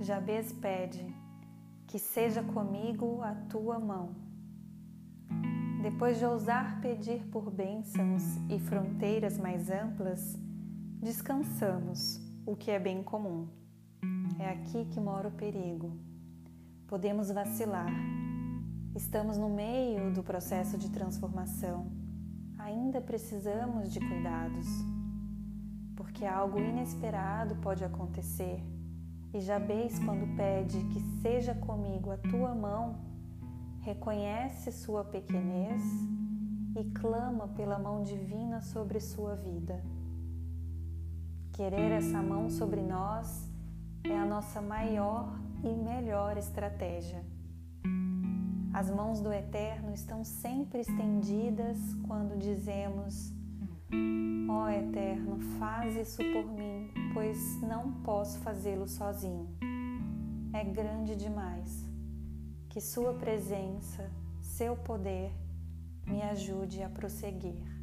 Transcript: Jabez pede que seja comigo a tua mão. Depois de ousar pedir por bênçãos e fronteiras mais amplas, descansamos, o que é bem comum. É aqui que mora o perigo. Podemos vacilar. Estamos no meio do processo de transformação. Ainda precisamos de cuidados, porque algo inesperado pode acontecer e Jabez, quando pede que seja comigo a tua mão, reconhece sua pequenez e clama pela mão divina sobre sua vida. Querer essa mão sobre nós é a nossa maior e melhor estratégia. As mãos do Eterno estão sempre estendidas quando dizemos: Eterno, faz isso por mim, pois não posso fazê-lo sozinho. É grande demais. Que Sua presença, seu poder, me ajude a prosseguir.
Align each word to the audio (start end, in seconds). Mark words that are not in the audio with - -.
Jabez 0.00 0.52
pede 0.52 1.04
que 1.88 1.98
seja 1.98 2.42
comigo 2.42 3.20
a 3.22 3.34
tua 3.34 3.80
mão. 3.80 4.14
Depois 5.82 6.18
de 6.18 6.24
ousar 6.24 6.80
pedir 6.80 7.26
por 7.28 7.50
bênçãos 7.50 8.22
e 8.48 8.60
fronteiras 8.60 9.36
mais 9.38 9.68
amplas, 9.70 10.38
descansamos, 11.00 12.20
o 12.46 12.54
que 12.54 12.70
é 12.70 12.78
bem 12.78 13.02
comum. 13.02 13.48
É 14.38 14.50
aqui 14.50 14.84
que 14.84 15.00
mora 15.00 15.28
o 15.28 15.32
perigo. 15.32 15.98
Podemos 16.86 17.30
vacilar. 17.30 17.90
Estamos 18.94 19.36
no 19.36 19.48
meio 19.48 20.12
do 20.12 20.22
processo 20.22 20.78
de 20.78 20.90
transformação. 20.90 21.90
Ainda 22.56 23.00
precisamos 23.00 23.92
de 23.92 23.98
cuidados, 23.98 24.66
porque 25.96 26.24
algo 26.24 26.58
inesperado 26.58 27.56
pode 27.56 27.84
acontecer 27.84 28.62
e 29.32 29.40
Jabez, 29.40 29.98
quando 29.98 30.36
pede 30.36 30.78
que 30.84 31.00
seja 31.20 31.54
comigo 31.54 32.10
a 32.10 32.16
tua 32.16 32.54
mão, 32.54 32.96
reconhece 33.80 34.72
sua 34.72 35.04
pequenez 35.04 35.82
e 36.76 36.84
clama 36.90 37.48
pela 37.48 37.78
mão 37.78 38.02
divina 38.02 38.60
sobre 38.60 39.00
sua 39.00 39.34
vida. 39.34 39.82
Querer 41.52 41.92
essa 41.92 42.22
mão 42.22 42.48
sobre 42.48 42.80
nós 42.82 43.50
é 44.04 44.16
a 44.16 44.24
nossa 44.24 44.62
maior 44.62 45.38
e 45.62 45.68
melhor 45.68 46.36
estratégia. 46.36 47.24
As 48.72 48.90
mãos 48.90 49.20
do 49.20 49.32
Eterno 49.32 49.92
estão 49.92 50.24
sempre 50.24 50.80
estendidas 50.80 51.78
quando 52.06 52.38
dizemos: 52.38 53.32
Eterno, 54.78 55.38
faz 55.58 55.96
isso 55.96 56.22
por 56.32 56.46
mim, 56.52 56.90
pois 57.12 57.60
não 57.62 57.92
posso 58.02 58.38
fazê-lo 58.40 58.86
sozinho. 58.86 59.48
É 60.52 60.62
grande 60.62 61.16
demais. 61.16 61.86
Que 62.68 62.80
Sua 62.80 63.14
presença, 63.14 64.10
seu 64.40 64.76
poder, 64.76 65.32
me 66.06 66.22
ajude 66.22 66.82
a 66.82 66.88
prosseguir. 66.88 67.77